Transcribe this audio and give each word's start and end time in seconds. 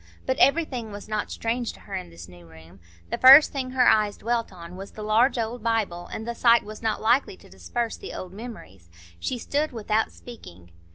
But 0.25 0.37
everything 0.39 0.91
was 0.91 1.07
not 1.07 1.29
strange 1.29 1.73
to 1.73 1.81
her 1.81 1.93
in 1.93 2.09
this 2.09 2.27
new 2.27 2.47
room; 2.49 2.79
the 3.11 3.19
first 3.19 3.51
thing 3.51 3.69
her 3.69 3.87
eyes 3.87 4.17
dwelt 4.17 4.51
on 4.51 4.75
was 4.75 4.93
the 4.93 5.03
large 5.03 5.37
old 5.37 5.61
Bible, 5.61 6.07
and 6.11 6.27
the 6.27 6.33
sight 6.33 6.63
was 6.63 6.81
not 6.81 6.99
likely 7.03 7.37
to 7.37 7.47
disperse 7.47 7.97
the 7.97 8.11
old 8.11 8.33
memories. 8.33 8.89
She 9.19 9.37
stood 9.37 9.71
without 9.71 10.11
speaking. 10.11 10.71